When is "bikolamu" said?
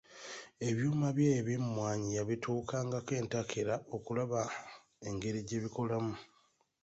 5.63-6.15